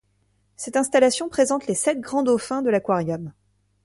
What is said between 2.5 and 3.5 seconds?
de l'aquarium.